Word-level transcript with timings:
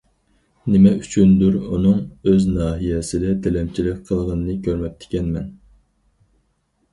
نېمە 0.75 0.93
ئۈچۈندۇر 1.01 1.57
ئۇنىڭ 1.59 1.99
ئۆز 2.31 2.47
ناھىيەسىدە 2.53 3.35
تىلەمچىلىك 3.45 4.01
قىلغىنىنى 4.09 4.57
كۆرمەپتىكەنمەن. 4.69 5.47